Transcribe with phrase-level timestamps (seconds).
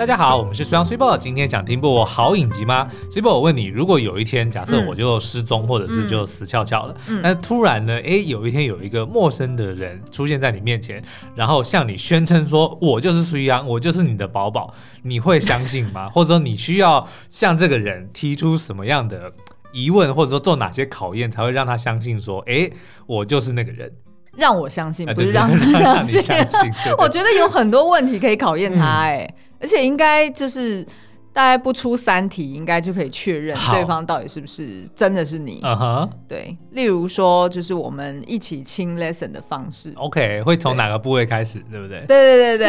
[0.00, 2.88] 大家好，我们是苏阳水宝，今天想听部好影集吗？
[3.12, 16.08] 水宝，我问你，如果有一天，假设我就失踪，或者是就死翘翘了，嗯、但突然呢，哎，有一天有一个陌生的人出现在你面前，然后向你宣称说，我就是水阳，我就是你的宝宝，你会相信吗？
[16.14, 19.30] 或者说，你需要向这个人提出什么样的
[19.70, 22.70] 疑问，或者说做哪些考验，才会让他相信说，哎，
[23.04, 23.92] 我就是那个人？
[24.34, 26.72] 让我相信，不是让他相信。
[26.96, 30.84] 我觉得有很多问题可以考验他，哎、嗯，而且应该就是。
[31.32, 35.60] 大概不出三题，应该就可以确认对方到底是不是真的是你。
[35.62, 39.92] 嗯哼，对，例如说，就是我们一起亲 lesson 的方式。
[39.94, 42.04] OK，会从哪个部位开始，对不对？
[42.08, 42.68] 对对对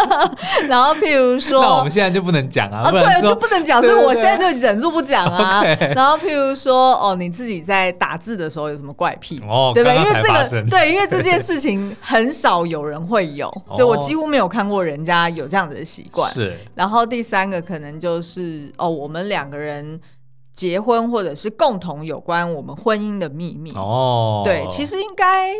[0.68, 2.80] 然后，譬如说， 那我们现在就不能讲啊。
[2.80, 5.62] 啊，对，就不能讲，所以我现在就忍住不讲啊。
[5.94, 9.38] 然后，譬如说，哦，你自己在打字的时候有什么怪癖？
[9.46, 9.96] 哦，对不对？
[9.98, 16.32] 因为这个，对，因为这件事情很少有人会有，就我几乎没有看过人家有这样子的习惯。
[16.32, 16.56] 是。
[16.74, 17.91] 然后第三个可能。
[17.98, 20.00] 就是哦，我们两个人
[20.52, 24.42] 结婚，或者是共同有关我们婚姻的秘密哦。
[24.44, 25.54] 对，其实应该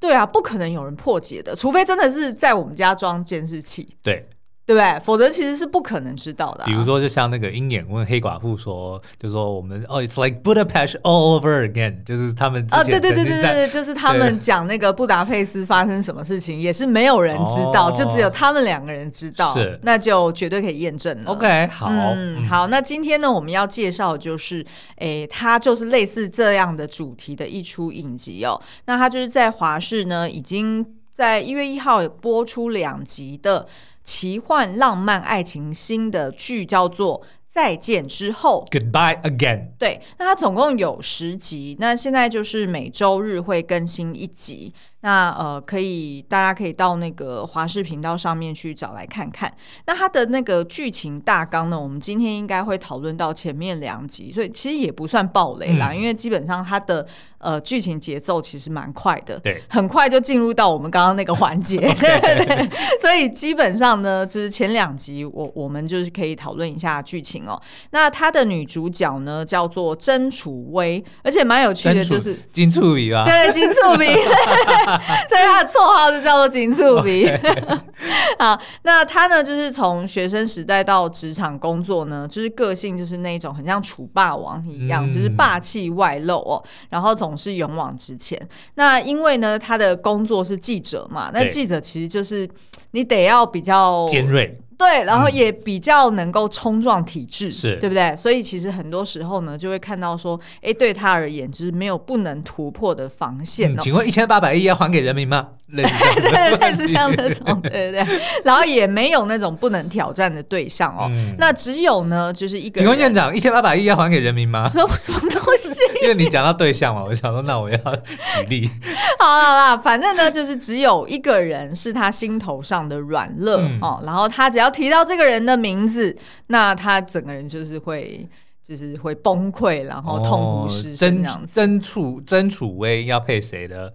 [0.00, 3.88] 对啊，不可能有人破解的，除非真的是在我们家装监视器。
[4.02, 4.28] 对。
[4.64, 5.00] 对不对？
[5.00, 6.66] 否则其实是不可能知道的、啊。
[6.66, 21.32] 比如说，就像那个鹰眼问黑寡妇说，就说我们哦、oh,，It's like Budapest all over again，就是他们啊，对对对对对，就是他们讲那个布达佩斯发生什么事情，也是没有人知道，哦、就只有他们两个人知道，是那就绝对可以验证了。
[21.32, 24.64] OK，好，嗯，好，那今天呢，我们要介绍就是，
[24.98, 28.60] 诶，它就是类似这样的主题的一出影集哦。
[28.84, 33.66] 那它就是在华视呢，已经在一月一号播出两集的。
[34.02, 39.68] 奇幻浪漫爱情新的剧叫做《再见之后》，Goodbye Again。
[39.78, 44.72] 对，那它总共有十集，那现在就是每周日会更新一集。
[45.02, 49.52] 那呃，可以大家可以到那个华视频道上面去找来看看。
[49.86, 57.06] 那它的那个剧情大纲呢，我们今天应该会讨论到前面两集，所以其实也不算暴雷啦，嗯、因为基本上它的
[57.38, 62.68] 呃剧情节奏其实蛮快的，对，很快就进入到我们刚刚那个环节， 对对。
[63.00, 67.60] 所以基本上呢，就是前两集我我们就是可以讨论一下剧情哦。
[67.90, 74.06] 那它的女主角呢叫做甄楚薇，而且蛮有趣的，就是金醋鼻啊，对，金醋鼻。
[75.28, 77.26] 所以他的绰号就叫做金醋鼻。
[78.38, 88.40] 好，那他呢，就是从学生时代到职场工作呢，就是个性就是那种很像楚霸王一样，嗯、就是霸气外露哦，然后总是勇往直前。
[88.74, 92.48] 那因为呢，他的工作是记者嘛，那记者其实就是
[92.90, 94.58] 你得要比较尖锐。
[94.82, 98.14] 对，然后也比较能够冲撞体制，是对不对？
[98.16, 103.72] 所以其实很多时候呢，就会看到说，哎，对他而言就是没有不能突破的防线。
[103.72, 105.48] 嗯，请问一千八百亿要还给人民吗？
[105.72, 108.20] 类似对，类似像那种，对对对。
[108.44, 111.08] 然后也没有那种不能挑战的对象哦。
[111.10, 112.78] 嗯、那只有呢，就是一个。
[112.78, 114.70] 请问院长，一千八百亿要还给人民吗？
[114.70, 115.70] 什么东西？
[116.02, 118.70] 因为你讲到对象嘛，我想说，那我要举例。
[119.18, 124.02] 好了啦，反正呢，就是只有一个人是他心头上的软肋、嗯、哦。
[124.04, 126.16] 然后他只要提到这个人的名字，
[126.48, 128.28] 那他整个人就是会，
[128.66, 131.52] 就是会崩溃，然后痛哭失声这样子。
[131.52, 133.92] 曾楚曾楚薇要配谁的？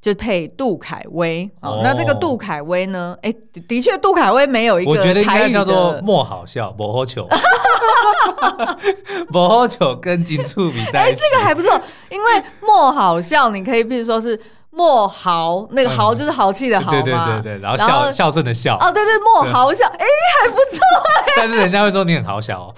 [0.00, 3.14] 就配杜凯威哦，那这个杜凯威呢？
[3.20, 3.30] 哎，
[3.68, 7.28] 的确，杜凯威没有一个，我觉得应该叫做莫好笑，莫好球，
[9.28, 20.06] 莫好球跟金醋比在一起，哎，这个还不错，因为莫好笑，你可以比如说是莫豪，那个豪就是豪气的豪嘛，对对对对，然后孝孝顺的孝，哦，对对，莫豪孝，哎，
[20.42, 20.78] 还不错，
[21.36, 22.74] 但是人家会说你很好笑哦。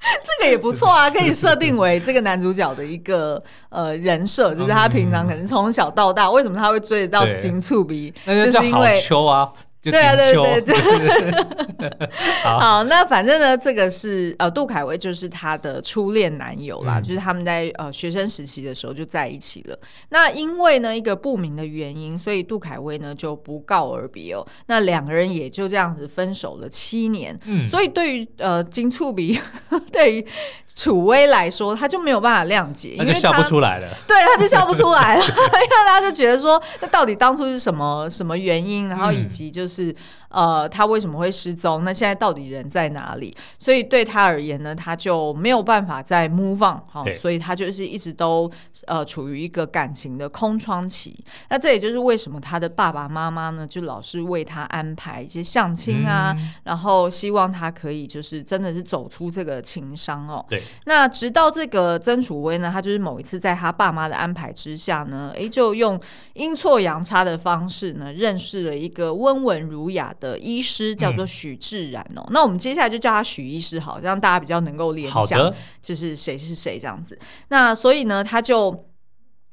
[0.00, 9.46] 这个也不错啊，可以设定为这个男主角的一个呃人设，就是他平常可能从小到大，为什么他会追得到金触鼻，就是因为秋啊。
[9.90, 12.08] 对啊，对对对，
[12.42, 19.78] 好，那反正呢，这个是呃，杜凯威就是他的初恋男友啦，嗯、就是他们在呃学生时期的时候就在一起了。
[20.10, 24.46] 那因为呢一个不明的原因，所以杜凯威呢就不告而别哦。
[24.66, 27.38] 那两个人也就这样子分手了七年。
[27.44, 29.38] 嗯，所以对于呃金醋鼻，
[29.92, 30.26] 对于
[30.74, 33.86] 楚威来说，他就没有办法谅解，因为他就笑不出来了。
[34.06, 39.77] 对，他就笑不出来了，因为他就觉得说，那到底当初是什么什么原因，然后以及就是。
[39.84, 39.94] 是
[40.28, 41.84] 呃，他为什么会失踪？
[41.84, 43.32] 那现在到底人在哪里？
[43.58, 48.50] 所以对他而言呢，他就没有办法再 move on 哈、哦，所以他就是一直都
[48.86, 51.16] 呃处于一个感情的空窗期。
[51.48, 60.44] 那这也就是为什么他的爸爸妈妈呢，就老是为他安排一些相亲啊，嗯、然后希望他可以就是真的是走出这个情伤哦。
[60.48, 60.62] 对。
[60.86, 65.98] 那直到这个曾楚薇呢，他就是某一次在他爸妈的安排之下呢，诶，就用
[66.34, 69.57] 阴错阳差的方式呢，认识了一个温文。
[69.60, 72.22] 文儒雅的医师，叫做许志然哦。
[72.26, 75.52] 嗯、那我们接下来就叫他许医师好，让大家比较能够联想，
[75.82, 77.18] 就是谁是谁这样子。
[77.48, 78.87] 那所以呢，他就。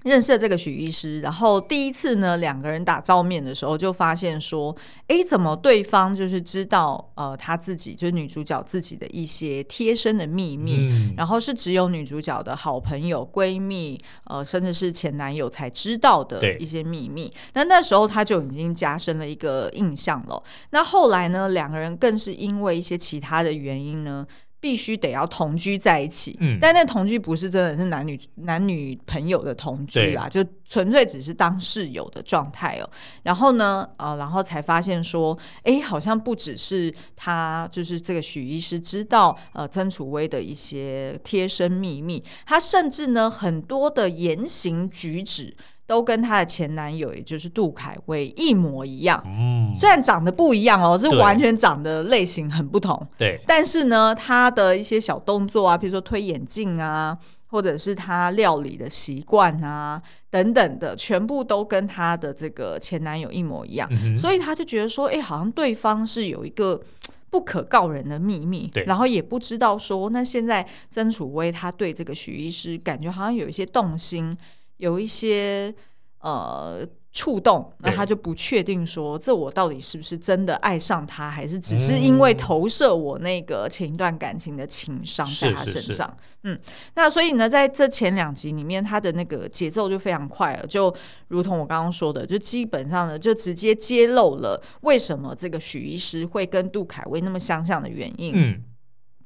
[0.06, 4.74] 认识了这个许医师，然后第一次呢，两个人打照面的时候，就发现说，
[5.07, 17.34] 哎，怎么对方就是知道呃，他自己就是女主角自己的一些贴身的秘密，嗯、然后是只有女主角的好朋友、闺蜜，呃，甚至是前男友才知道的一些秘密。
[17.54, 20.42] 那那时候他就已经加深了一个印象了。
[20.69, 24.24] 那后来呢，两个人更是因为一些其他的原因呢。
[24.65, 32.89] 必须得要同居在一起，嗯，但那同居不是真的是男女男女朋友的同居啊，就纯粹只是当室友的状态哦。
[33.21, 45.56] 然后呢，呃，然后才发现说，哎，好像不只是他，就是这个许医师知道呃曾楚薇的一些贴身秘密，他甚至呢很多的言行举止。
[45.88, 49.22] 都跟她的前男友，也就是杜凯威一模一样。
[49.26, 53.08] 嗯，虽然长得不一样哦，是完全长得类型很不同。
[53.18, 57.16] 对，但是呢，他的一些小动作啊，比如说推眼镜啊，
[57.48, 60.02] 或者是他料理的习惯啊，
[60.32, 63.88] 等等的，全部都跟他的这个前男友一模一样。
[63.92, 64.18] 嗯。
[64.18, 66.82] 所以他就觉得说，哎，好像对方是有一个
[67.30, 68.68] 不可告人的秘密。
[68.74, 74.36] 对，然后也不知道说，那现在曾楚薇他对这个许医师感觉好像有一些动心。
[74.77, 75.74] 有一些
[76.19, 85.81] 呃触动，那他就不确定说，这我到底是不是真的爱上他，还是只是因为投射我那个前一段感情的情伤在他身上？
[85.81, 86.04] 是是是
[86.44, 86.60] 嗯，
[86.95, 90.94] 那所以呢，在这前两集里面，他的那个节奏就非常快了，就
[91.30, 98.33] 如同我刚刚说的，就基本上呢，就直接揭露了为什么这个许医师会跟杜凯威那么相像的原因。
[98.36, 98.63] 嗯。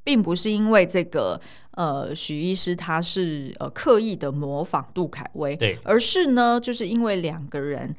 [0.04, 1.40] 并不是因为这个
[1.72, 7.96] 呃许医师他是呃刻意的模仿杜凯威，对，而是呢，就是因为两个人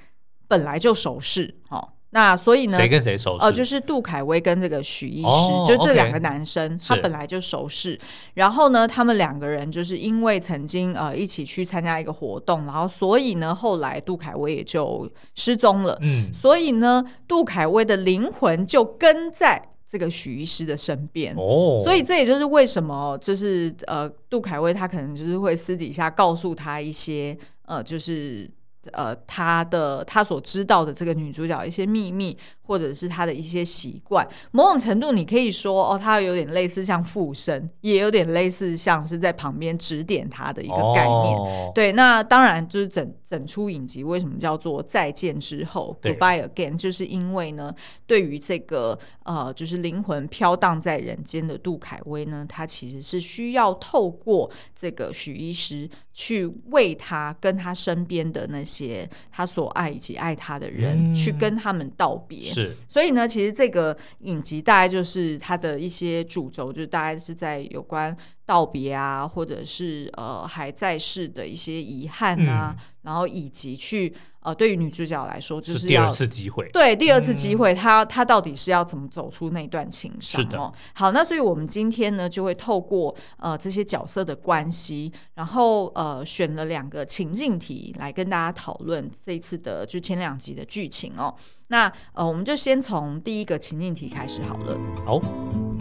[0.48, 3.44] 本来就熟识，哦，那所以呢，谁跟谁熟识？
[3.44, 7.96] 呃，就是杜凯威跟这个许医师，哦、就这两个男生他本来就熟识。
[8.34, 15.96] 然后呢，他们两个人就是因为曾经呃一起去参加一个活动，然后所以呢，后来杜凯威也就失踪了。
[16.00, 19.68] 嗯，所以呢，杜凯威的灵魂就跟在。
[19.90, 28.48] 这个许医师的身边，哦，所以这也就是为什么，就是呃，杜凯威他可能就是会私底下告诉他一些，呃，就是。
[28.92, 41.36] 呃，他的他所知道的这个女主角一些秘密，或者是他的一些习惯，某种程度你可以说哦，他有点类似像附身，也有点类似像是在旁边指点他的一个概念。
[41.36, 47.74] 哦、对，那当然就是整整出影集为什么叫做再见之后，Goodbye Again，就是因为呢，
[48.06, 59.08] 对于这个呃，就是灵魂飘荡在人间的杜凯威呢，他其实是需要透过这个许医师去为他跟他身边的那些。
[59.32, 62.42] 他所爱以及爱他的人，嗯、去跟他们道别。
[62.42, 68.14] 是，所以呢，其实这个影集大概就是他的一些主轴，就是大概是在有关
[68.44, 74.14] 道别啊，或者是呃还在世的一些遗憾啊，嗯、然后以及去。
[74.42, 76.68] 呃，对于女主角来说，就是，是第二次机会。
[76.72, 80.40] 对，第二次机会，她她、嗯、到底是要怎么走出那段情伤？
[80.40, 80.72] 是的。
[80.94, 91.34] 好，那所以我们今天呢，就会透过呃这些角色的关系，然后呃选了两个情境题来跟大家讨论这一次的就前两集的剧情哦。
[91.68, 94.78] 那呃，我们就先从第一个情境题开始好了。
[95.04, 95.79] 好。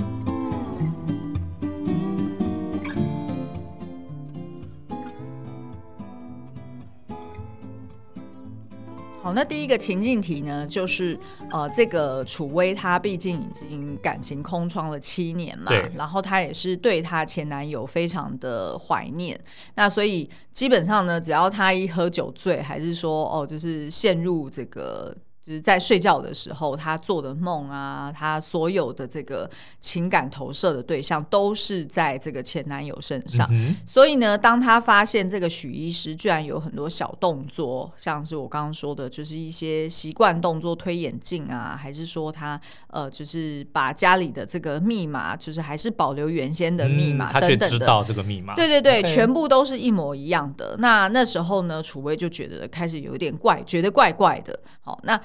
[9.22, 11.20] 好，那第一个情境题呢，就是
[11.52, 19.40] 呃，这个楚薇她毕竟已经感情空窗了七年嘛，对然后她也是对她前男友非常的怀念，
[19.76, 25.16] 那所以基本上呢，只要她一喝酒醉，还是说哦，就是陷入这个。
[25.50, 29.50] 就是在睡觉的时候，他做的梦啊，他所有的这个
[29.82, 33.50] 情感投射的对象都是在这个前男友身上。
[33.52, 50.76] 嗯、所以呢，当他发现这个许医师居然有很多小动作，像是我刚刚说的，就是一些习惯动作，推眼镜啊，还是说他呃，就是把家里的这个密码，就是还是保留原先的密码等等的，嗯、他知道这个密码，对对对全部都是一模一样的。
[50.78, 54.60] 那那时候呢，楚薇就觉得开始有点怪，觉得怪怪的。
[54.82, 55.20] 好，那。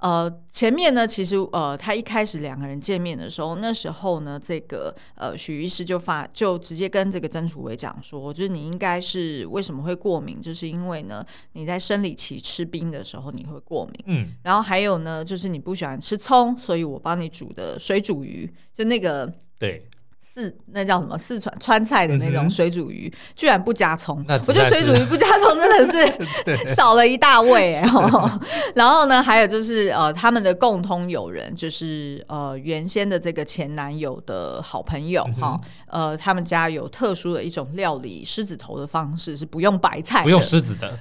[0.00, 19.86] 呃，前面呢，其实呃，他一开始两个人见面的时候，那时候呢，这个呃许医师就发就直接跟这个曾楚伟讲说，就是你应该是为什么会过敏，就是因为呢你在生理期吃冰的时候你会过敏，嗯，然后还有呢，就是你不喜欢吃葱，所以我帮你煮的水煮鱼，就那个对。
[20.22, 27.84] 四那叫什么四川川菜的那种水煮鱼，嗯、居然不加葱，我觉得水煮鱼不加葱真的是 少了一大味 哎。
[28.76, 35.58] 然后呢，还有就是呃，他们的共通友人就是呃原先的这个前男友的好朋友哈、
[35.90, 40.96] 嗯呃，他们家有特殊的一种料理狮子头的方式，是不用白菜，不用狮子的。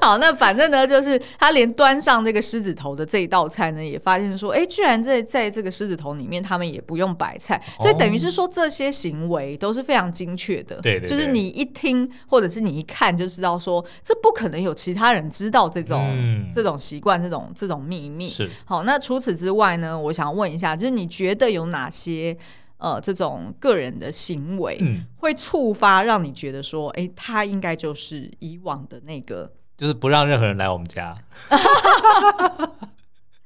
[0.00, 10.80] 好，那反正呢，就是他连端上这个狮子头的这一道菜呢，也发现说，哎，居然在在这个狮子头里面，他们也不用白菜，所以等于是说这些行为都是非常精确的。
[10.80, 18.28] 对，就是你一听或者是你一看就知道说，这不可能有其他人知道这种这种习惯、这种这种秘密。
[18.28, 18.50] 是。
[18.64, 22.36] 好，那除此之外呢，我想问一下，就是你觉得有哪些？
[22.76, 31.16] 呃，这种个人的行为，嗯，会触发让你觉得说，哎，他应该就是以往的那个，就是不让任何人来我们家。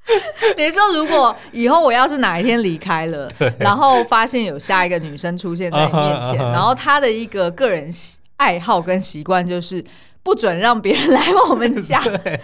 [0.57, 6.53] 你说，如果以后我要是哪一天离开了， 然后发现有下一个女生出现在你面前，uh huh, uh huh.
[6.53, 7.91] 然后她的一个个人
[8.37, 9.85] 爱好跟习惯就是。
[10.29, 12.39] 不准让别人来我们家， 对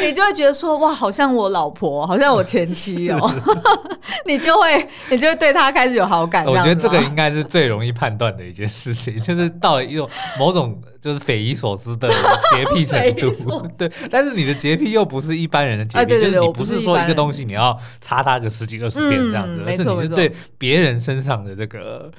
[0.00, 3.28] 你就会觉得说哇，好像我老婆，好像我前妻哦，
[4.24, 6.46] 你就会，你就会对他开始有好感。
[6.46, 13.66] 我觉得这个应该是最容易判断的一件事情， 就是到了一种某种就是匪夷所思的洁癖程度。
[13.76, 22.12] 对，但是你的洁癖又不是一般人的洁癖，就是你不是说一个东西你要擦它个十几二十遍这样子，嗯、而是你是对别人身上的这个。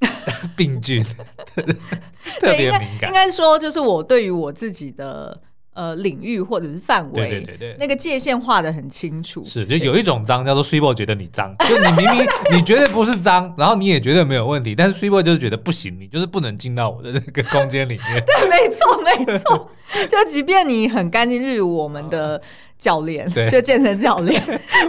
[0.56, 1.04] 病菌。
[2.40, 5.40] 特别敏感，应该说就是我对于我自己的
[5.76, 9.44] 呃领域或者是范围，对对对对，那个界限画得很清楚。
[9.44, 18.24] 是，就有一种脏叫做 Sweetboy 觉得你脏， 就你明明 你绝对不是脏，然后你也绝对没有问题，但是 Sweetboy 就是觉得不行，你就是不能进到我的那个空间里面。
[18.26, 19.70] 对，没错没错，
[20.08, 22.40] 就即便你很干净，例如我们的。
[22.78, 24.38] 教练，对，就健身教练，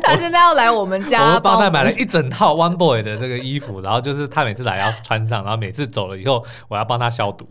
[0.04, 7.48] 他现在要来我们家，我帮他买了一整套 One Boy 的这个衣服，然后就是他每次来要穿上，然后每次走了以后，我要帮他消毒。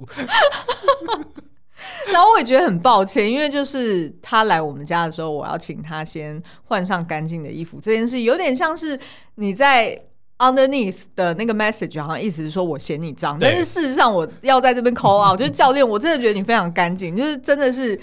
[2.13, 8.99] 然后我也觉得很抱歉，因为就是他来我们家的时候，我要请他先换上干净的衣服，这件事有点像是
[9.37, 10.01] 你在
[10.39, 17.99] underneath 的那个 message，好像意思是说我嫌你脏，但是事实上我要在这边 call out，就是教练，我真的觉得你非常干净，就是真的是。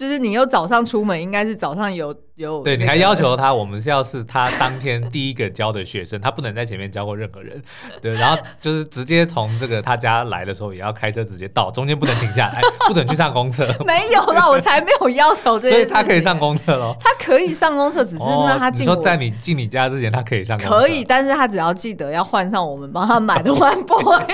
[0.00, 2.62] 就是你又早上出门，应该是早上有有。
[2.62, 7.62] 对，你还要求他，我们是要是他当天第一个教的学生，他不能在前面教过任何人。
[8.00, 13.66] 对，然后就是直接从这个他家来的时候，也要开车直接到，中间不能停下来，不准去上公厕。
[13.84, 15.74] 没有啦，我才没有要求这些。
[15.74, 16.96] 所以他可以上公厕喽。
[16.98, 18.86] 他可以上公厕，只是那他进。
[18.86, 20.78] 你说在你进你家之前，他可以上公厕。
[20.78, 24.24] 可以，但是他只要记得要换上我们帮他买的 One Boy。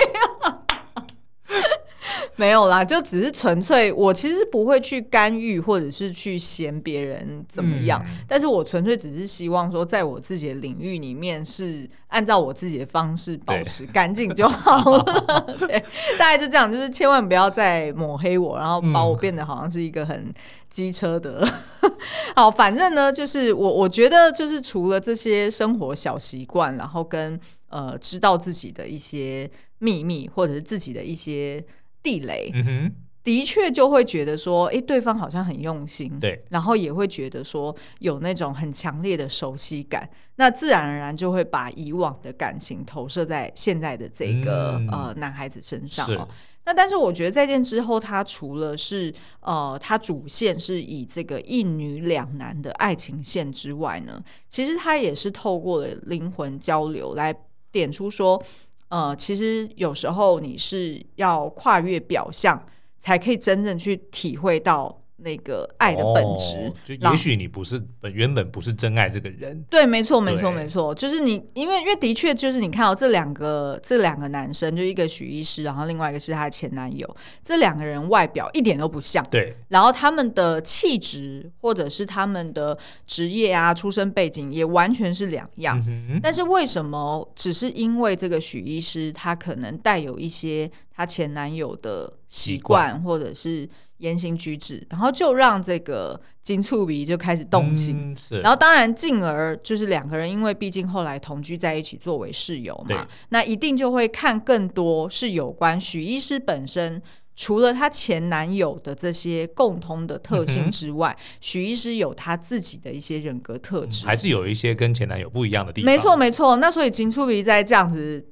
[2.36, 15.54] 没有啦，就只是纯粹，我其实不会去干预或者是去嫌别人怎么样，嗯、但是我纯粹只是希望说，在我自己的领域里面是按照我自己的方式保持干净就好了。
[15.58, 15.80] 对， 对，
[16.18, 20.30] 大概就这样，就是千万不要再抹黑我，然后把我变得好像是一个很
[20.68, 21.42] 机车的。
[21.80, 21.92] 嗯、
[22.36, 27.40] 好，反正呢，就是我我觉得就是除了这些生活小习惯，然后跟
[27.70, 31.64] 呃知道自己的一些秘密，或者是自己的一些。
[32.06, 32.92] 地雷，嗯哼，
[33.24, 46.28] 的确就会觉得说，哎，对方好像很用心，对，然后也会觉得说有那种很强烈的熟悉感，那自然而然就会把以往的感情投射在现在的这个、嗯、呃男孩子身上哦。
[46.64, 57.34] 那但是我觉得再见之后，他除了是呃他主线是以这个一女两男的爱情线之外呢，其实他也是透过了灵魂交流来
[57.72, 58.40] 点出说。
[58.88, 62.64] 呃，其实有时候你是要跨越表象，
[62.98, 65.02] 才可以真正去体会到。
[65.18, 69.64] 那个爱的本质，哦、就也许你不是本原本不是真爱这个人。
[69.70, 79.24] 对，没错，没错，没错，就是你，因为因为的确就是你看到这两个这两个男生，就一个许医师，然后另外一个是他的前男友，这两个人外表一点都不像。
[79.30, 85.82] 对，然后他们的气质或者是他们的职业啊、出身背景也完全是两样。
[86.22, 93.66] 但是为什么只是因为这个许医师他可能带有一些他前男友的，习惯或者是。
[93.98, 107.02] 言行举止，然后就让这个金醋鼻就开始动心，嗯、然后当然进而就是两个人，因为毕竟后来同居在一起，作为室友嘛，那一定就会看更多是有关许医师本身，
[107.36, 115.86] 除了她前男友的这些共通的特性之外，许、医师有他自己的一些人格特质，还是有一些跟前男友不一样的地方。
[115.86, 116.56] 没错，没错。
[116.56, 118.26] 那所以秦初鼻在这样子。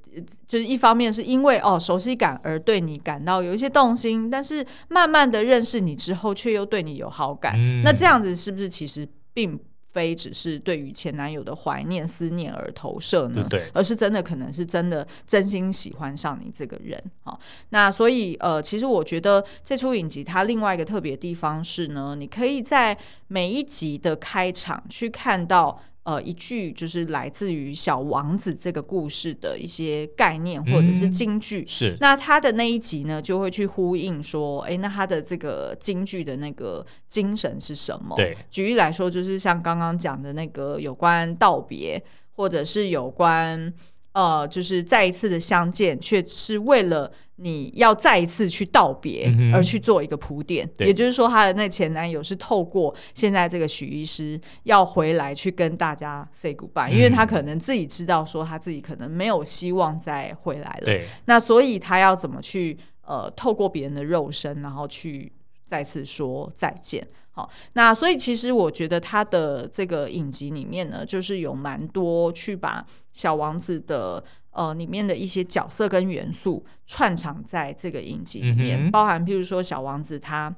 [0.47, 7.55] 就是一方面是因为哦熟悉感而对你感到有一些动心，但是慢慢的认识你之后，却又对你有好感。
[7.57, 9.59] 嗯、那这样子是不是其实并
[9.95, 13.47] 非只是对于前男友的怀念、思念而投射呢？
[13.49, 17.03] 对，对，而是真的可能是真的真心喜欢上你这个人。
[17.23, 17.39] 好，
[17.71, 22.99] 那所以呃，其实我觉得这出影集它另外一个特别的地方是呢，你可以在
[23.29, 25.81] 每一集的开场去看到。
[26.05, 31.63] 呃，一句就是来自于《小王子》这个故事的一些概念或者是京剧。
[31.63, 38.15] 嗯、是，那他的那一集呢，就会去呼应说，哎，那他的这个京剧的那个精神是什么？
[38.17, 43.73] 对，举例来说，就是像刚刚讲的那个有关道别，或者是有关。
[44.15, 50.65] 呃，就是再一次的相见，却是为了你要再一次去道别而去做一个铺垫。
[50.79, 60.85] 嗯、也就是说，他的那前男友是透过现在这个许医师要回来去跟大家 say goodbye，、嗯、因为他可能自己知道说他自己可能没有希望再回来了。
[60.85, 65.33] 对，那所以他要怎么去呃透过别人的肉身，然后去
[65.67, 67.05] 再次说再见。
[67.33, 80.55] 好，那所以其实我觉得他的这个影集里面呢，就是有蛮多去把小王子的呃里面的一些角色跟元素串场在这个影集里面，嗯、包含譬如说小王子他。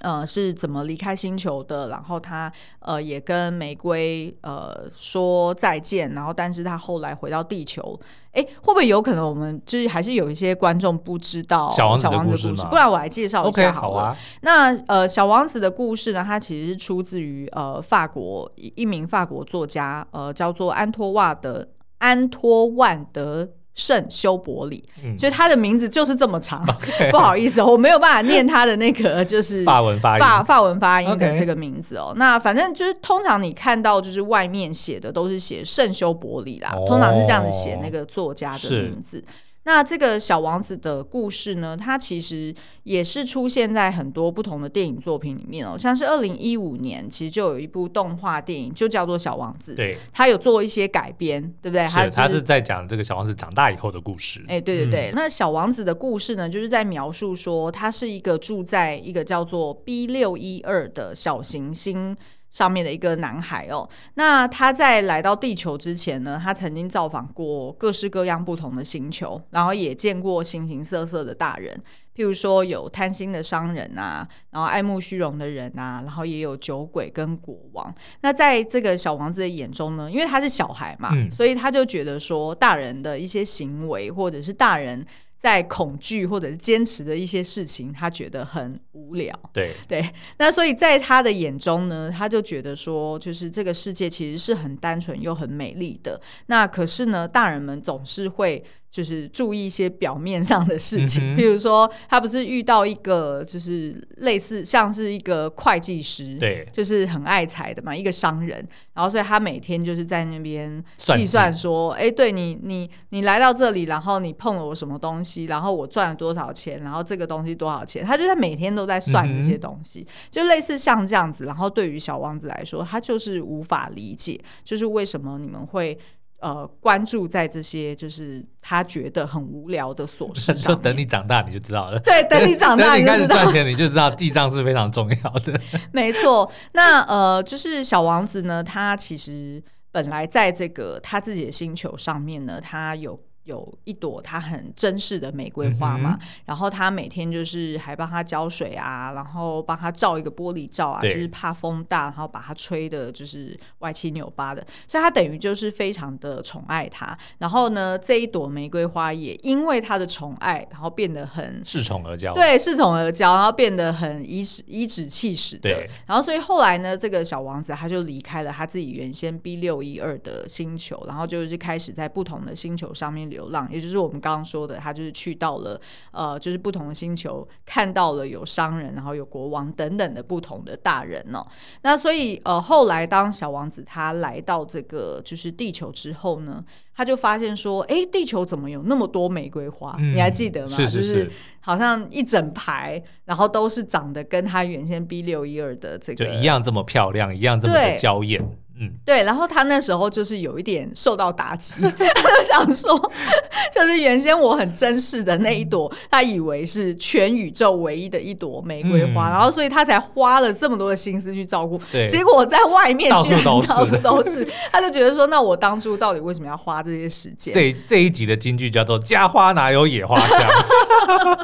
[0.00, 1.88] 呃，是怎么离开星球的？
[1.88, 7.98] 然后他呃也跟玫瑰呃说再见，然后但是他后来回到地球，
[8.32, 12.52] 哎，会不会有可能我们就是还是有一些观众不知道小王子的故事？
[12.68, 13.96] 不然我来介绍一下好了。
[13.96, 14.16] Okay, 好啊。
[14.42, 23.48] 那呃，小王子的故事呢，它其实是出自于呃法国一名法国作家，呃叫做安托瓦德安托万德。
[23.74, 26.64] 圣修伯里，嗯、所以他的名字就是这么长.
[27.10, 32.12] 不好意思，我没有办法念他的那个就是法文发音法法文发音的这个名字哦。
[32.16, 39.22] 那反正就是通常你看到就是外面写的都是写圣修伯里啦，哦、通常是这样子写那个作家的名字。
[39.64, 51.88] 那这个小王子的故事呢，它其实也是出现在很多不同的电影作品里面哦，像是二零一五年，其实就有一部动画电影，就叫做《小王子》，对，它有做一些改编，对不对？
[51.88, 54.44] 是，他是在讲这个小王子长大以后的故事。
[54.48, 62.14] 哎，对对对，嗯、那小王子的故事呢，就是在描述说，他是一个住在一个叫做 B 六一二的小行星
[62.54, 71.76] 上面的一个男孩哦，那他在来到地球之前呢，他曾经造访过各式各样不同的星球，然后也见过形形色色的大人，
[72.14, 77.92] 譬如说有贪心的商人啊，然后爱慕虚荣的人啊，然后也有酒鬼跟国王。
[78.20, 85.04] 那在这个小王子的眼中呢，因为他是小孩嘛，嗯、所以他就觉得说，大人的一些行为或者是大人。
[85.44, 89.38] 在恐惧或者是坚持的一些事情，他觉得很无聊。
[89.52, 90.02] 对 对，
[90.38, 96.18] 那所以在他的眼中呢，他就觉得说，就是这个世界其实是很单纯又很美丽的。
[96.46, 98.64] 那可是呢，大人们总是会。
[98.94, 121.46] 就是注意一些表面上的事情，比、如说他不是遇到一个就是类似像是一个会计师，对，就是很爱财的嘛，一个商人，然后所以他每天就是在那边计算说，哎计，对你你你来到这里，然后你碰了我什么东西，然后我赚了多少钱，然后这个东西多少钱，他就在每天都在算这些东西，嗯、就类似像这样子。
[121.46, 125.98] 然后对于小王子来说，他就是无法理解，就是为什么你们会。
[126.44, 130.74] 呃，关注在这些就是他觉得很无聊的琐事上。
[130.76, 131.98] 就等你长大你就知道了。
[132.00, 135.58] 对， 等你长大你，开始赚钱你就知道记账是非常重要的。
[135.90, 143.18] 没错，那呃，就是小王子呢，他其实本来在这个他自己的星球上面呢，他有。
[143.44, 157.14] 有一朵他很珍视的玫瑰花嘛，嗯、然后他每天就是还帮他浇水啊，然后帮他罩一个玻璃罩啊，就是怕风大，然后把它吹的就是歪七扭八的，所以他等于就是非常的宠爱他。
[157.36, 165.86] 然后呢，这一朵玫瑰花也因为他的宠爱，然后变得很恃宠而骄，对，恃宠而骄，然后变得很颐指颐指气使的。
[166.06, 173.33] 然后所以后来呢，这个小王子他就离开了他自己原先 B 六一二的星球，然后就是开始在不同的星球上面。
[173.34, 175.78] 流浪，也就是我们刚刚说的，他就是去到了
[176.12, 181.42] 呃，就是不同的星球，看到了有商人，然后有国王等等的不同的大人、哦。
[181.82, 189.96] 那所以呃，后来当小王子他来到这个就是地球之后呢，他就发现说，哎，地球怎么有那么多玫瑰花？
[189.98, 190.68] 嗯、你还记得吗？
[190.68, 198.40] 是是是，就是好像一整排，然后都是长得跟他原先 B 六一二的这个就一样这么漂亮，一样这么的娇艳。
[198.80, 201.90] 嗯，对，然后他那时候就是有一点受到打击，他
[202.36, 203.12] 就想说，
[203.72, 217.54] 就是原先我很珍视的那一朵，他以为是全宇宙唯一的一朵玫瑰花，嗯、然后所以他才花了这么多的心思去照顾，对，结果在外面居然到处都是，到处都是，他就觉得说，那我当初到底为什么要花这些时间？
[217.54, 220.40] 这这一集的金句叫做“家花哪有野花香”，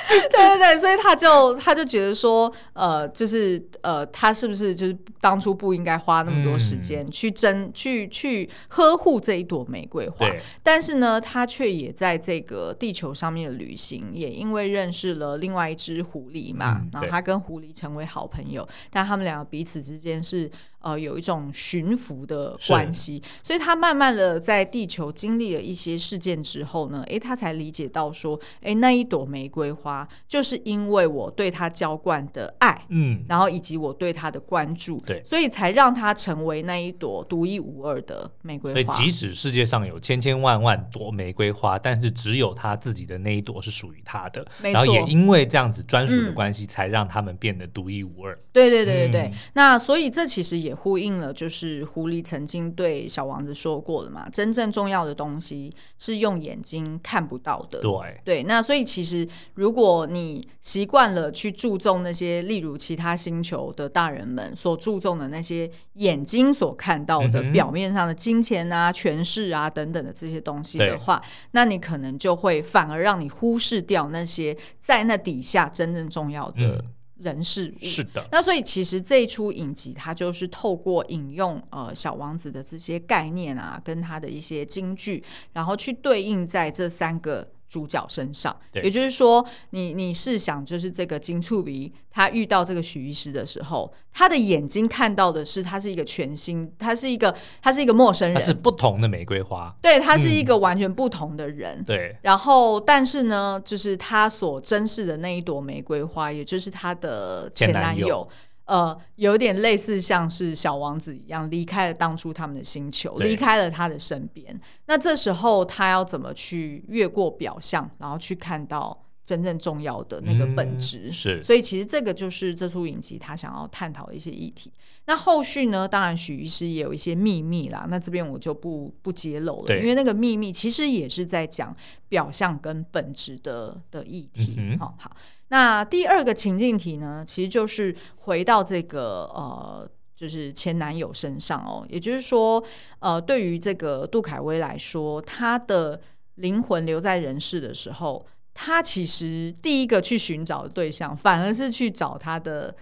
[0.08, 6.56] 对对对，所以他就他就觉得说，呃，就是呃，他是不是就是当初不应该花那么多。
[6.68, 10.26] 时间去争去去呵护这一朵玫瑰花，
[10.62, 20.50] 但是呢，他却也在这个地球上面的旅行，也因为认识了另外一只狐狸嘛，嗯、然后他跟狐狸成为好朋友，但他们两个彼此之间是。
[20.80, 38.92] 呃，有一种驯服的关系，所以他慢慢的在地球经历了一些事件之后呢，诶，他才理解到说，诶，那一朵玫瑰花就是因为我对他浇灌的爱，嗯，然后以及我对他的关注，对，所以才让他成为那一朵独一无二的玫瑰花。
[38.92, 48.32] 所以即使世界上有千千万万朵玫瑰花，但是只有他自己的那一朵是属于他的，然后也因为这样子专属的关系，才让他们变得独一无二。
[48.32, 50.67] 嗯、对对对对对，嗯、那所以这其实也。
[50.68, 57.80] 也呼应了，就是狐狸曾经对小王子说过的嘛，真正重要的东西是用眼睛看不到的。
[57.80, 76.76] 对对，那所以其实如果你习惯了去注重那些，例如其他星球的大人们所注重的那些眼睛所看到的表面上的金钱啊、权势啊等等的这些东西的话，那你可能就会反而让你忽视掉那些在那底下真正重要的。
[76.76, 76.84] 嗯
[77.18, 87.48] 人事物是的，那所以其实这一出影集，它就是透过引用呃小王子的这些概念啊，跟他的一些金句，然后去对应在这三个。
[87.68, 88.82] 主角身上，对。
[88.82, 102.16] 也就是说，你你试想，就是这个金触鼻，他遇到这个许医师的时候，他的眼睛看到的是他是一个全新，他是一个他是一个陌生人，他是不同的玫瑰花，对，他是一个完全不同的人，嗯、对。
[102.22, 108.26] 然后，但是呢，就是他所珍视的那一朵玫瑰花，也就是他的前男友。
[108.68, 114.60] 呃，有点类似像是小王子一样离开了当初他们的星球，离开了他的身边。
[114.86, 121.02] 那这时候他要怎么去越过表象，然后去看到真正重要的那个本质？
[121.04, 124.72] 嗯、是，所以其实这个就是这出影集他想要探讨的一些议题。
[125.04, 125.86] 那后续呢？
[125.86, 127.86] 当然许医师也有一些秘密啦。
[127.90, 131.76] 那这边我就不不揭露了，因为那个秘密其实也是在讲
[132.08, 134.74] 表象跟本质的的议题。
[134.78, 135.14] 好好。
[135.48, 139.86] 那第二个情境题呢，其实就是回到这个呃，
[140.16, 141.86] 就是前男友身上哦。
[141.90, 142.64] 也就是说，
[143.00, 146.00] 呃，对于这个杜凯威来说，他的
[146.36, 148.24] 灵魂留在人世的时候，
[148.60, 152.74] 他其实第一个去寻找的对象，反而是去找他的。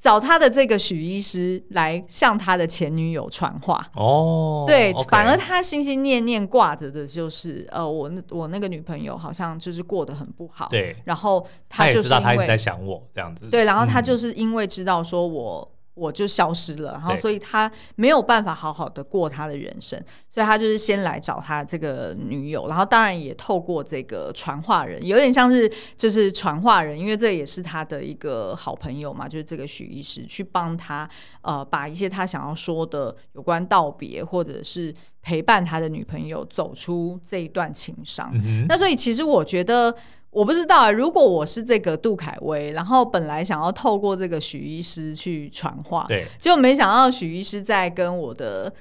[0.00, 15.73] 找他的这个许医师来向他的前女友传话哦，对反而他心心念念挂着的就是呃，我那我那个女朋友好像就是过得很不好，对，然后他就是因为他也知道他一直在想我这样子，对，然后他就是因为知道说我。
[15.96, 19.96] 嗯我就消失了，然后所以他没有办法好好的过他的人生，
[20.28, 31.08] 所以他就是先来找他这个女友，然后当然也透过这个传话人，有点像是就是传话人，因为这也是他的一个好朋友嘛，就是这个许医师去帮他
[31.42, 34.92] 呃把一些他想要说的有关道别或者是
[35.24, 38.30] 陪伴他的女朋友走出这一段情伤。
[38.34, 39.92] 嗯、那所以其实我觉得。
[40.34, 48.74] 我不知道啊，如果我是这个杜凯威，然后本来想要透过这个许医师去传话，对，结果没想到许医师在跟我的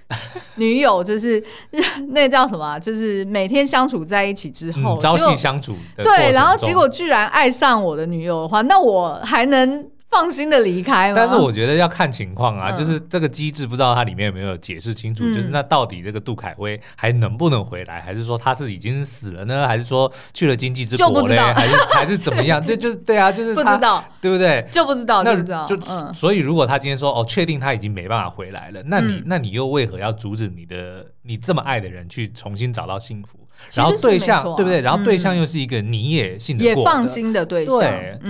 [0.55, 1.39] 女友，就是
[2.09, 11.15] 那叫什么，就是每天相处在一起之后，嗯、朝夕相处，对，然后结果居然爱上我的女友的话，那我还能放心的离开吗？
[11.15, 19.67] 但是我觉得要看情况啊，嗯、就是这个机制不知道它里面有没有解释清楚，嗯、就是那到底这个杜凯威还能不能回来，还是说他是已经死了呢？
[19.67, 21.13] 还是说去了经济之国呢？
[21.13, 22.61] 就不知道，还是还是怎么样？
[22.63, 24.65] 这就，就是对啊，就是不知道，对不对？
[24.71, 25.65] 就不知道，那就不知道。
[25.65, 33.39] 就、嗯、所以如果他今天说哦，确定他已经没办法回来了，那你、嗯、那你又为何要阻止你的你这么爱的人去重新找到幸福？
[33.73, 34.81] 然后对象、啊、对不对？
[34.81, 37.79] 然后对象又是一个你也信得过的、也放心的对象，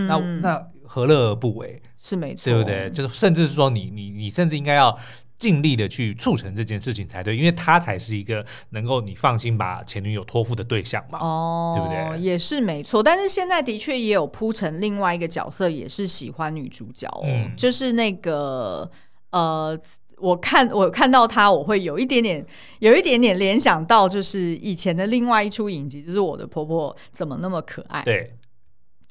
[0.08, 0.64] 那那。
[0.94, 1.82] 何乐而不为？
[1.98, 2.88] 是没错，对不对？
[2.92, 4.96] 就是甚至是说你，你你你甚至应该要
[5.40, 12.22] 尽力的去促成这件事情才对，因为他才是一个能够你放心把前女友托付的对象嘛，哦，对不对？
[12.22, 13.02] 也是没错。
[13.02, 18.88] 但是现在的确也有铺成另外一个角色，也是喜欢女主角哦，嗯、就是那个
[19.32, 19.76] 呃，
[20.18, 22.46] 我看我看到他，我会有一点点
[22.78, 28.04] 有一点点联想到，就是以前的另外一出影集，就是我的婆婆怎么那么可爱？
[28.04, 28.32] 对。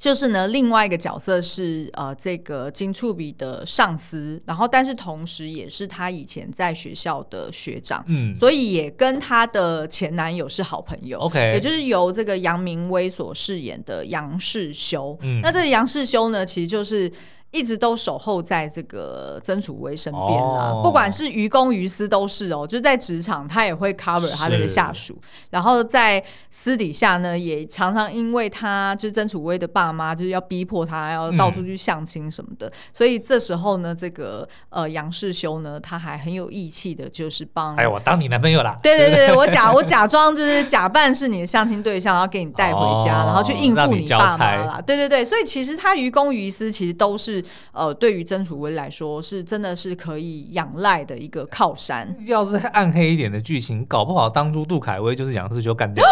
[0.03, 11.19] 就是呢，另外一个角色是呃，这个金触笔的上司，然后但是同时也是他以前在学校的学长，嗯，所以也跟他的前男友是好朋友。
[11.19, 15.17] OK，也就是由这个杨明威所饰演的杨世修。
[15.21, 17.09] 嗯，那这个杨世修呢，其实就是。
[17.53, 20.83] 一直都守候在这个曾楚薇身边啊，oh.
[20.83, 25.15] 不管是于公于私都是哦，就是在职场他也会 cover 他这个下属，
[25.51, 47.42] 然后在私底下呢，也常常因为他就是曾楚薇的爸妈就是要逼迫他要到处去相亲什么的，嗯、所以这时候呢，这个呃杨世修呢，他还很有义气的，就是帮哎我当你男朋友啦，对对对，我假我假装就是假扮是你的相亲对象，然后给你带回家，oh, 然后去应付你爸妈啦，对对对，所以其实他于公于私其实都是。
[47.71, 52.15] 呃，对于曾楚薇来说，是真的是可以仰赖的一个靠山。
[52.25, 56.05] 要是暗黑一点的剧情，搞不好当初杜凯威就是杨世修干掉，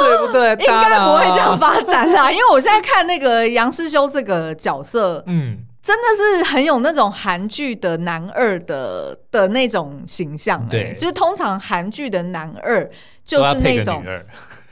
[0.00, 0.50] 对不对？
[0.52, 10.66] 应该不会这样发展啦，因为我现在看那个杨世修这个角色，嗯，真的是很有那种韩剧的男二的的那种形象。
[10.68, 12.88] 对，就是通常韩剧的男二
[13.24, 14.02] 就是那种。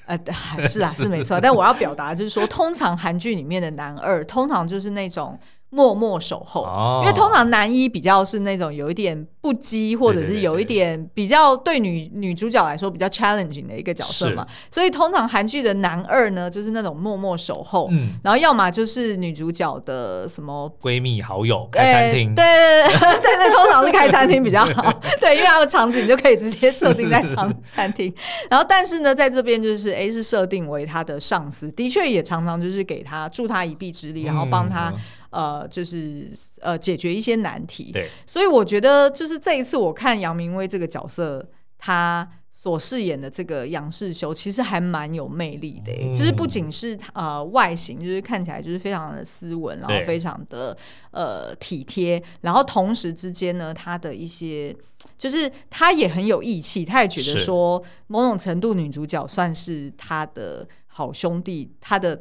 [0.07, 0.19] 呃，
[0.63, 1.39] 是啊， 是没错。
[1.39, 5.39] 但我要表达就是说，通常韩剧里面的男二，通常就是那种。
[5.71, 17.91] 默默守候，因为通常男一比较是那种有一点不羁，或者是有一点比较对女女主角来说比较 challenging 的一个角色嘛，所以通常韩剧的男二呢，就是那种默默守候，
[18.23, 28.11] 然后要么就是女主角的什么闺蜜好友开餐厅，对对对对，通常是开餐厅比较好，对，因为它的场景就可以直接设定在场餐厅，
[28.49, 34.91] 然后但是呢，在这边就是哎是设定为他的上司，的确也常常就是给他助他一臂之力，然后帮他。
[35.31, 37.91] 呃，就是呃，解决一些难题。
[37.93, 45.93] 对，所以我觉得，就是这一次我看杨明威这个角色，他所饰演的这个杨世修，其实还蛮有魅力的。
[45.93, 50.77] 嗯、就是不仅是呃外形，就是看起来就是非常的斯文，然后非常的
[51.11, 54.75] 呃体贴，然后同时之间呢，他的一些
[55.17, 62.19] 就是他也很有义气，他也觉得说某种程度女主角算是他的好兄弟，他的。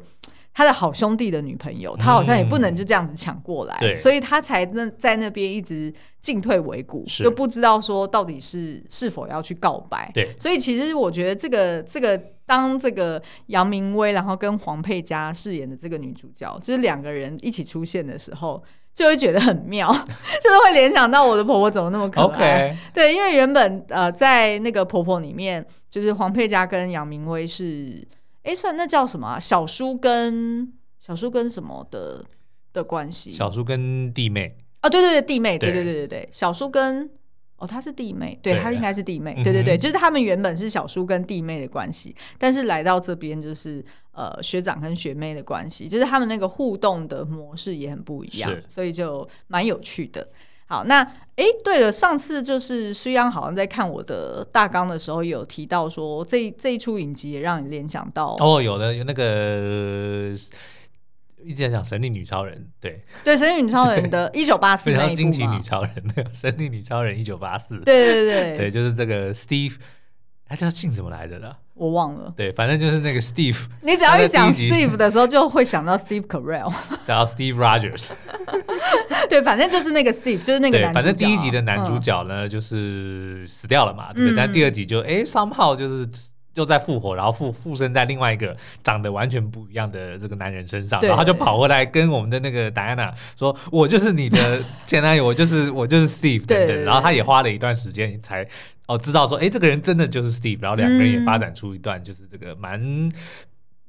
[0.58, 10.10] 他的好兄弟的女朋友，他好像也不能就这样子抢过来，嗯、所以他才那在那边一直进退维谷，就不知道说到底是是否要去告白。
[10.12, 18.60] 对，所以其实我觉得这个这个当这个杨明威，然后跟黄佩嘉饰演的这个女主角，就是两个人一起出现的时候，
[18.92, 19.92] 就会觉得很妙，
[20.42, 22.76] 就是会联想到我的婆婆怎么那么可爱。
[22.92, 28.04] 对，因为原本呃在那个婆婆里面，就是黄佩嘉跟杨明威是。
[28.42, 29.38] 哎，算那叫什么啊？
[29.38, 32.24] 小叔跟小叔跟什么的
[32.72, 33.30] 的关系？
[33.30, 37.10] 小叔跟弟妹哦，对对对，弟妹，对对对对对，小叔跟
[37.56, 50.28] 哦，他是弟妹，对，他应该是弟妹，对对对，就是他们原本是小叔跟弟妹的关系，但是来到这边就是呃学长跟学妹的关系，就是他们那个互动的模式也很不一样，所以就蛮有趣的。
[50.68, 51.02] 好，那
[51.36, 60.34] 哎，对了，上次就是虽央好像在看我的大纲的时候，有提到说这这一出影集也让你联想到哦，有的有那个
[61.42, 63.02] 一直在讲神力女超人，对。
[63.24, 68.56] 对，神力女超人的一九八四那一部，惊奇女超人没有神力女超人一九八四，对对对。
[68.58, 69.76] 对，就是这个 Steve，
[70.48, 71.54] 他叫姓什么来着的？
[71.74, 73.58] 我忘了，对，反正就是那个 Steve。
[73.82, 78.06] 你只要一讲 Steve 的时候，就会想到 Steve Carell， 想到 Steve Rogers。
[79.28, 80.94] 对，反正就是那个 Steve，就是那个男主角。
[80.94, 84.34] 反正第一集的男主角呢，嗯、就是死掉了嘛，对不对？
[84.34, 86.08] 嗯、但第二集就哎，somehow 就是
[86.58, 96.84] 又在复活，然后附附身在另外一个长得完全不一样的这个男人身上，然后他就跑回来跟我们的那个戴安娜说：“我就是你的前男友，我就是我就是 Steve。”等等。
[96.84, 98.46] 然后他也花了一段时间才。
[98.88, 102.80] 哦，知道说，哎，这个人真的就是 Steve，然后两个人也发展出一段就是这个蛮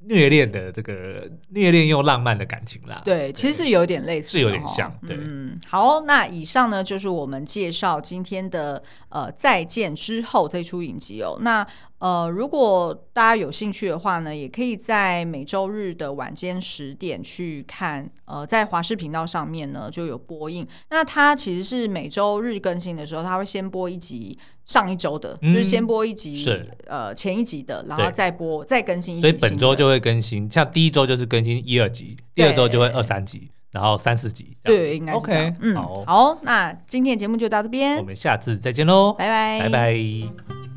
[0.02, 3.02] 虐恋的这个虐恋又浪漫的感情啦。
[3.04, 4.92] 对，其实是有点类似，是有点像。
[5.08, 11.38] 对，嗯，好，那以上呢就是我们介绍今天的呃再见之后这出影集哦。
[11.42, 11.66] 那
[12.00, 18.10] 呃，如果大家有兴趣的话呢，也可以在每周日的晚间十点去看。
[18.24, 20.66] 呃，在华视频道上面呢就有播映。
[20.90, 24.38] 那它其实是每周日更新的时候，它会先播一集
[24.70, 29.22] 上一周的，嗯、就是先播一集是呃前一集的，然后再播再更新一集。
[29.22, 34.56] 所以本周就会更新，像第一周就是更新一二集，第二周就会二三集，然后三四集。
[34.64, 35.52] 对，应该是这样。
[35.52, 40.69] Okay, 嗯，好，好，那今天的节目就到这边，我们下次再见喽，拜拜，拜拜。